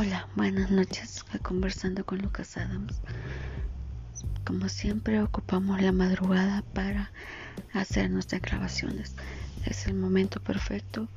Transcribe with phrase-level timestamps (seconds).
[0.00, 1.24] Hola, buenas noches.
[1.42, 3.00] Conversando con Lucas Adams.
[4.46, 7.10] Como siempre, ocupamos la madrugada para
[7.72, 9.16] hacer nuestras grabaciones.
[9.66, 11.08] Es el momento perfecto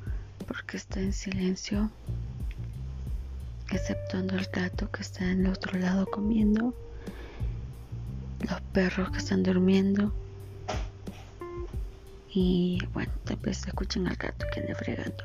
[0.48, 1.92] porque está en silencio,
[3.70, 6.74] exceptuando el gato que está en el otro lado comiendo,
[8.40, 10.12] los perros que están durmiendo
[12.34, 15.24] y bueno, tal vez escuchen al gato que anda fregando.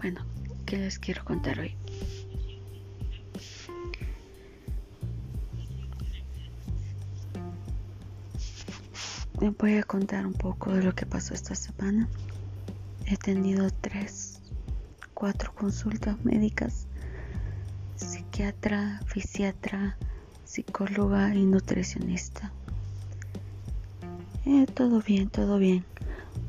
[0.00, 0.31] Bueno,
[0.72, 1.76] ¿qué les quiero contar hoy?
[9.38, 12.08] Les voy a contar un poco de lo que pasó esta semana.
[13.04, 14.40] He tenido tres,
[15.12, 16.86] cuatro consultas médicas,
[17.96, 19.98] psiquiatra, fisiatra,
[20.46, 22.50] psicóloga y nutricionista.
[24.46, 25.84] Eh, todo bien, todo bien.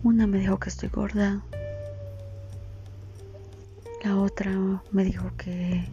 [0.02, 1.44] Una me dijo que estoy gorda,
[4.04, 5.86] la otra me dijo que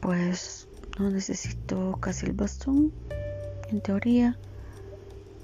[0.00, 2.92] pues no necesito casi el bastón,
[3.70, 4.38] en teoría,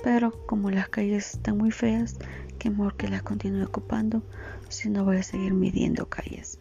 [0.04, 2.16] pero como las calles están muy feas,
[2.58, 4.22] que mejor que las continúe ocupando,
[4.68, 6.58] si no voy a seguir midiendo calles.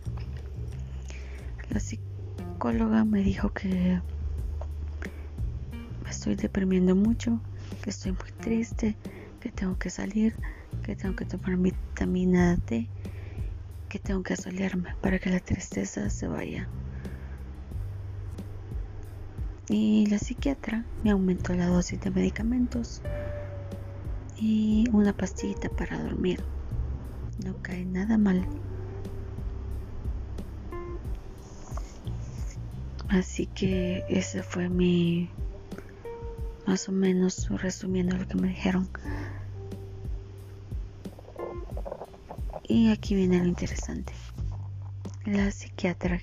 [1.69, 4.01] La psicóloga me dijo que
[6.03, 7.39] me estoy deprimiendo mucho,
[7.83, 8.95] que estoy muy triste,
[9.41, 10.35] que tengo que salir
[10.83, 12.89] que tengo que tomar vitamina D,
[13.89, 16.69] que tengo que asolearme para que la tristeza se vaya.
[19.69, 23.03] Y la psiquiatra me aumentó la dosis de medicamentos
[24.35, 26.43] y una pastillita para dormir.
[27.45, 28.47] No cae nada mal.
[33.09, 35.29] Así que ese fue mi,
[36.67, 38.87] más o menos resumiendo lo que me dijeron.
[42.71, 44.13] Y aquí viene lo interesante.
[45.25, 46.21] La psiquiatra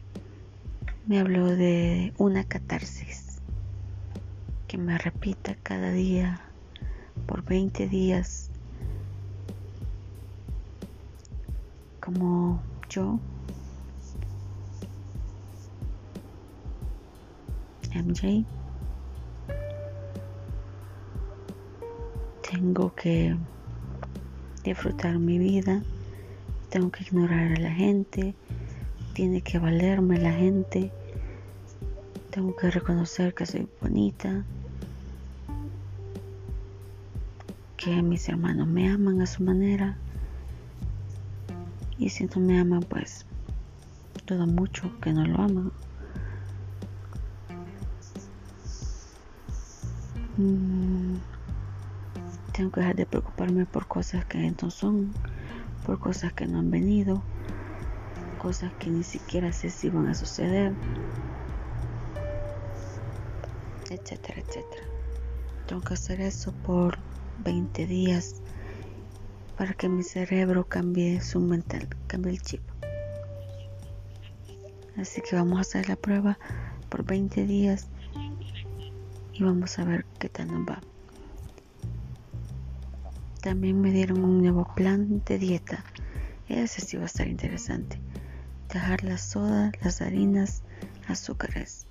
[1.04, 3.42] me habló de una catarsis
[4.68, 6.40] que me repita cada día
[7.26, 8.52] por 20 días
[11.98, 13.18] como yo
[17.92, 18.44] MJ
[22.48, 23.36] tengo que
[24.62, 25.82] disfrutar mi vida
[26.70, 28.34] tengo que ignorar a la gente,
[29.12, 30.92] tiene que valerme la gente,
[32.30, 34.44] tengo que reconocer que soy bonita,
[37.76, 39.96] que mis hermanos me aman a su manera
[41.98, 43.24] y si no me aman pues
[44.26, 45.72] dudo mucho que no lo aman.
[50.36, 51.14] Mm,
[52.52, 55.12] tengo que dejar de preocuparme por cosas que no son
[55.86, 57.22] por cosas que no han venido,
[58.38, 60.74] cosas que ni siquiera sé si van a suceder,
[63.88, 64.82] etcétera, etcétera.
[65.68, 66.98] Tengo que hacer eso por
[67.44, 68.42] 20 días
[69.56, 72.62] para que mi cerebro cambie su mental, cambie el chip.
[74.96, 76.36] Así que vamos a hacer la prueba
[76.88, 77.86] por 20 días
[79.32, 80.95] y vamos a ver qué tal nos va.
[83.46, 85.84] También me dieron un nuevo plan de dieta.
[86.48, 87.96] Ese sí va a estar interesante.
[88.72, 90.64] Dejar la soda, las harinas,
[91.06, 91.86] azúcares.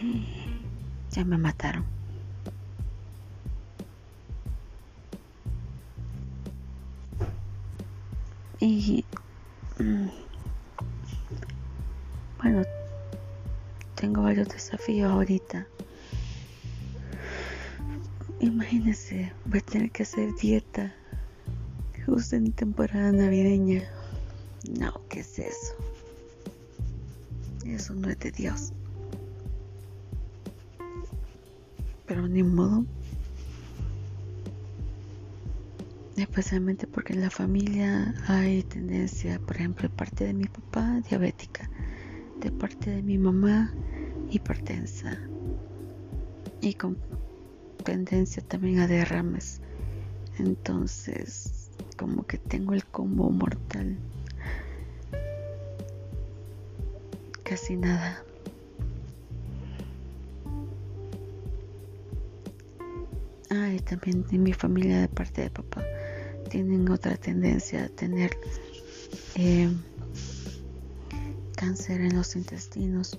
[1.10, 1.84] Ya me mataron.
[8.60, 9.04] Y
[9.80, 10.06] mm,
[12.40, 12.62] bueno,
[13.96, 15.66] tengo varios desafíos ahorita.
[18.38, 20.94] Imagínense, voy a tener que hacer dieta
[22.32, 23.82] en temporada navideña.
[24.78, 25.74] No, ¿qué es eso?
[27.64, 28.72] Eso no es de Dios.
[32.06, 32.84] Pero ni modo.
[36.16, 41.70] Especialmente porque en la familia hay tendencia, por ejemplo, de parte de mi papá, diabética,
[42.40, 43.74] de parte de mi mamá,
[44.30, 45.18] hipertensa.
[46.60, 46.98] Y con
[47.82, 49.62] tendencia también a derrames.
[50.38, 51.59] Entonces,
[52.00, 53.98] como que tengo el combo mortal.
[57.44, 58.24] Casi nada.
[63.50, 65.84] Ah, y también en mi familia de parte de papá
[66.48, 68.30] tienen otra tendencia a tener
[69.34, 69.68] eh,
[71.54, 73.18] cáncer en los intestinos.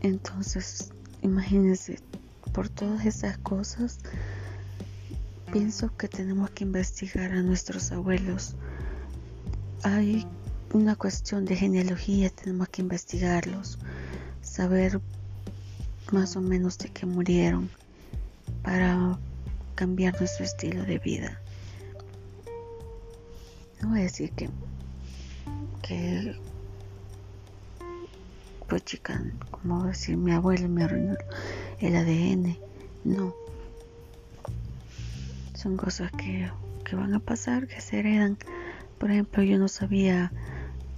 [0.00, 0.90] Entonces,
[1.22, 2.00] imagínense,
[2.54, 3.98] por todas esas cosas,
[5.52, 8.54] pienso que tenemos que investigar a nuestros abuelos.
[9.82, 10.24] Hay
[10.72, 13.78] una cuestión de genealogía, tenemos que investigarlos,
[14.40, 15.00] saber
[16.12, 17.68] más o menos de qué murieron
[18.62, 19.18] para
[19.74, 21.40] cambiar nuestro estilo de vida.
[23.82, 24.48] No voy a decir que,
[25.82, 26.38] que
[28.78, 31.16] chica, como decir mi abuelo me arruinó
[31.80, 32.56] el ADN.
[33.04, 33.34] No.
[35.54, 36.50] Son cosas que,
[36.84, 38.38] que van a pasar, que se heredan.
[38.98, 40.32] Por ejemplo, yo no sabía,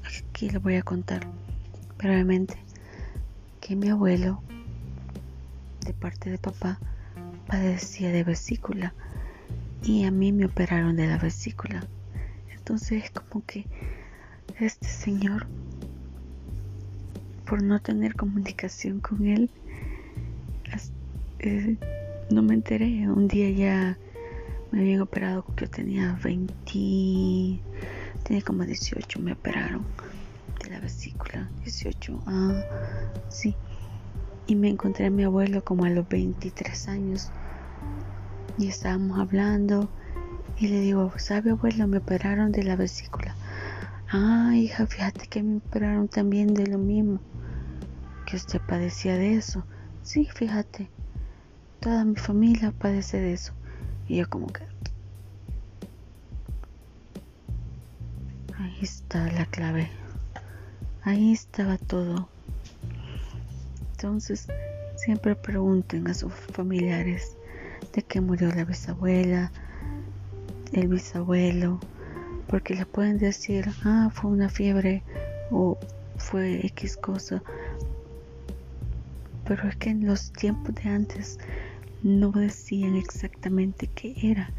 [0.04, 1.26] aquí le voy a contar
[1.98, 2.56] brevemente,
[3.60, 4.42] que mi abuelo,
[5.84, 6.78] de parte de papá,
[7.46, 8.92] padecía de vesícula
[9.82, 11.86] y a mí me operaron de la vesícula.
[12.52, 13.66] Entonces como que
[14.58, 15.46] este señor,
[17.46, 19.50] por no tener comunicación con él,
[21.38, 21.76] eh,
[22.30, 23.08] no me enteré.
[23.08, 23.98] Un día ya
[24.70, 26.52] me habían operado, yo tenía 20,
[28.24, 29.84] tenía como 18, me operaron
[30.62, 32.62] de la vesícula, 18, ah,
[33.28, 33.54] sí.
[34.48, 37.30] Y me encontré a mi abuelo como a los 23 años
[38.58, 39.88] y estábamos hablando
[40.58, 41.86] y le digo, ¿sabe abuelo?
[41.86, 43.34] Me operaron de la vesícula.
[44.10, 47.20] Ah, hija, fíjate que me operaron también de lo mismo.
[48.26, 49.64] Que usted padecía de eso.
[50.02, 50.90] Sí, fíjate.
[51.80, 53.54] Toda mi familia padece de eso.
[54.08, 54.64] Y yo como que...
[58.58, 59.88] Ahí está la clave.
[61.02, 62.28] Ahí estaba todo.
[63.92, 64.48] Entonces,
[64.96, 67.36] siempre pregunten a sus familiares
[67.92, 69.52] de que murió la bisabuela,
[70.72, 71.80] el bisabuelo,
[72.48, 75.04] porque le pueden decir, ah, fue una fiebre
[75.50, 75.78] o
[76.16, 77.42] fue X cosa.
[79.46, 81.38] Pero es que en los tiempos de antes
[82.02, 84.50] no decían exactamente qué era.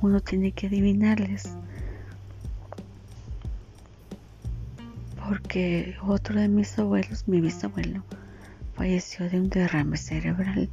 [0.00, 1.56] Uno tiene que adivinarles.
[5.28, 8.02] Porque otro de mis abuelos, mi bisabuelo,
[8.74, 10.68] falleció de un derrame cerebral.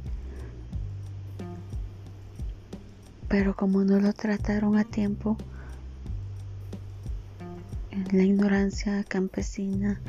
[3.28, 5.36] Pero como no lo trataron a tiempo,
[7.92, 10.00] en la ignorancia campesina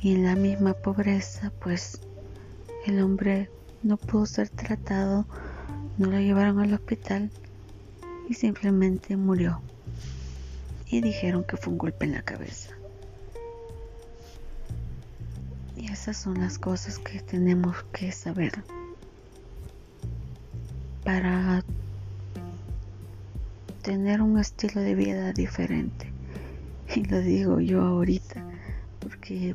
[0.00, 2.00] y en la misma pobreza, pues
[2.86, 3.50] el hombre
[3.82, 5.26] no pudo ser tratado,
[5.98, 7.30] no lo llevaron al hospital
[8.28, 9.60] y simplemente murió.
[10.88, 12.70] Y dijeron que fue un golpe en la cabeza.
[15.76, 18.52] Y esas son las cosas que tenemos que saber
[21.04, 21.64] para
[23.82, 26.12] tener un estilo de vida diferente.
[26.94, 28.44] Y lo digo yo ahorita
[29.00, 29.54] porque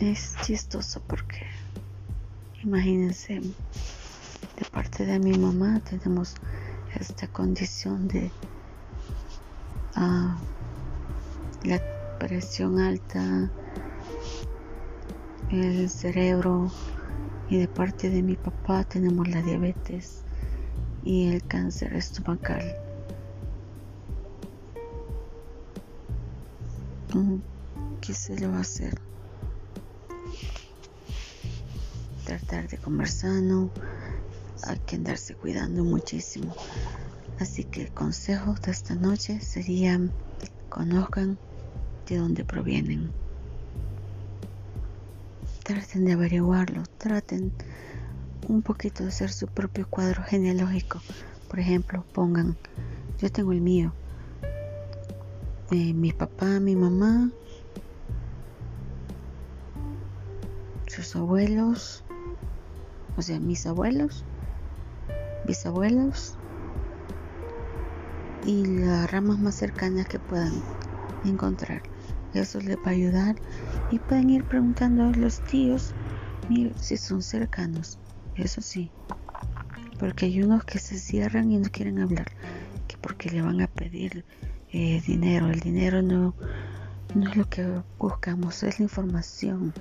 [0.00, 1.46] es chistoso porque
[2.62, 6.34] imagínense de parte de mi mamá tenemos
[6.98, 8.30] esta condición de
[9.96, 10.34] uh,
[11.64, 13.50] la presión alta
[15.50, 16.70] el cerebro
[17.50, 20.22] y de parte de mi papá tenemos la diabetes
[21.02, 22.62] y el cáncer estomacal.
[27.12, 27.38] Mm,
[28.00, 29.09] ¿Qué se le va a hacer?
[32.50, 33.70] Tratar de comer sano,
[34.64, 36.52] hay que andarse cuidando muchísimo.
[37.38, 40.00] Así que el consejo de esta noche sería
[40.68, 41.38] conozcan
[42.08, 43.12] de dónde provienen.
[45.62, 47.52] Traten de averiguarlo, traten
[48.48, 51.00] un poquito de hacer su propio cuadro genealógico.
[51.48, 52.56] Por ejemplo, pongan,
[53.20, 53.92] yo tengo el mío,
[55.70, 57.30] de mi papá, mi mamá,
[60.88, 62.02] sus abuelos,
[63.16, 64.24] o sea, mis abuelos,
[65.46, 66.38] bisabuelos
[68.44, 70.52] y las ramas más cercanas que puedan
[71.24, 71.82] encontrar.
[72.34, 73.36] Eso les va a ayudar
[73.90, 75.92] y pueden ir preguntando a los tíos
[76.76, 77.98] si son cercanos.
[78.36, 78.90] Eso sí,
[79.98, 82.26] porque hay unos que se cierran y no quieren hablar,
[82.88, 84.24] que porque le van a pedir
[84.72, 85.48] eh, dinero.
[85.50, 86.34] El dinero no,
[87.14, 87.66] no es lo que
[87.98, 89.74] buscamos, es la información.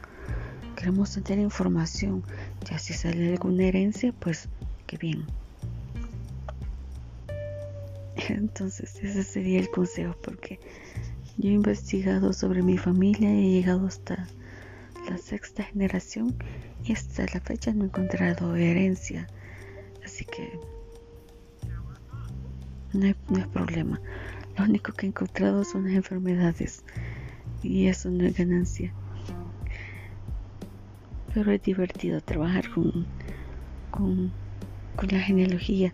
[0.79, 2.23] Queremos tener información.
[2.69, 4.47] Ya si sale alguna herencia, pues
[4.87, 5.25] qué bien.
[8.29, 10.57] Entonces ese sería el consejo porque
[11.37, 14.25] yo he investigado sobre mi familia y he llegado hasta
[15.09, 16.33] la sexta generación
[16.85, 19.27] y hasta la fecha no he encontrado herencia.
[20.05, 20.61] Así que
[22.93, 23.15] no hay,
[23.51, 23.99] problema.
[24.57, 26.85] Lo único que he encontrado son las enfermedades
[27.63, 28.93] y eso no es ganancia.
[31.33, 33.05] Pero es divertido trabajar con,
[33.91, 34.31] con,
[35.11, 35.93] la genealogía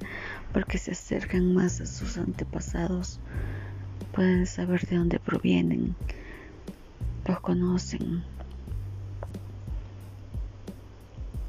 [0.54, 3.20] porque se acercan más a sus antepasados,
[4.14, 5.96] pueden saber de dónde provienen,
[7.28, 8.24] los conocen.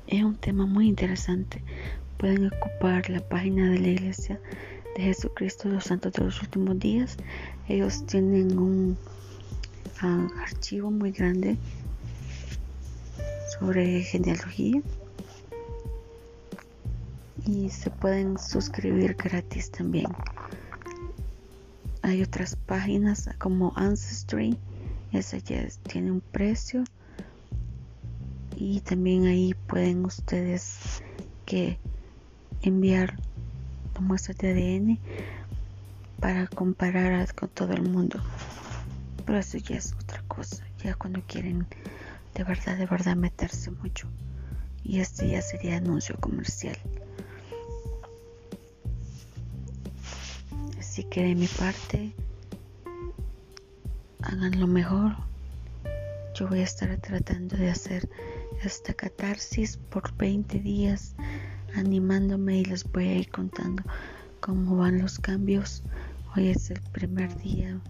[0.06, 1.62] Es un tema muy interesante.
[2.18, 4.40] Pueden ocupar la página de la iglesia
[4.96, 7.16] de Jesucristo los Santos de los Últimos Días.
[7.68, 8.96] Ellos tienen un
[10.02, 11.56] uh, archivo muy grande
[13.58, 14.82] sobre genealogía
[17.46, 20.06] y se pueden suscribir gratis también.
[22.02, 24.58] Hay otras páginas como Ancestry,
[25.12, 26.84] esa ya tiene un precio
[28.56, 31.02] y también ahí pueden ustedes
[31.44, 31.78] que
[32.62, 33.16] enviar
[34.00, 34.98] muestras de ADN
[36.20, 38.20] para comparar con todo el mundo.
[39.24, 41.66] Pero eso ya es otra cosa, ya cuando quieren
[42.36, 44.08] de verdad, de verdad meterse mucho.
[44.84, 46.76] Y este ya sería anuncio comercial.
[50.78, 52.12] Así que de mi parte,
[54.22, 55.16] hagan lo mejor.
[56.34, 58.08] Yo voy a estar tratando de hacer
[58.62, 61.14] esta catarsis por 20 días,
[61.74, 63.82] animándome y les voy a ir contando
[64.40, 65.82] cómo van los cambios.
[66.36, 67.80] Hoy es el primer día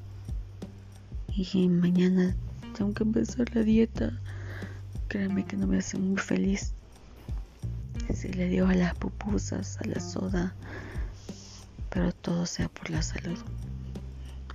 [1.37, 2.37] y mañana
[2.77, 4.21] tengo que empezar la dieta.
[5.17, 6.75] Créanme que no me hace muy feliz.
[8.13, 10.55] Si le dio a las pupusas, a la soda,
[11.89, 13.39] pero todo sea por la salud.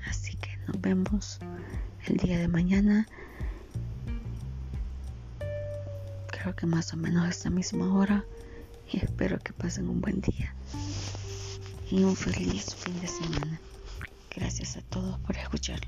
[0.08, 1.40] Así que nos vemos
[2.06, 3.08] el día de mañana.
[6.28, 8.24] Creo que más o menos a esta misma hora.
[8.92, 10.54] Y espero que pasen un buen día
[11.90, 13.60] y un feliz fin de semana.
[14.30, 15.80] Gracias a todos por escuchar.